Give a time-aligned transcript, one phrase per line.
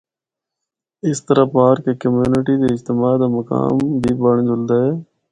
[1.07, 4.91] اس طرح پارک ہک کمیونٹی دے اجتماع دا مقام بھی بنڑ جلدا ہے۔